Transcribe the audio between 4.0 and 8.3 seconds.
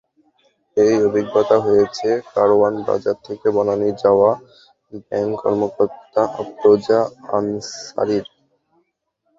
যাওয়া ব্যাংক কর্মকর্তা আফরোজা আনসারীর।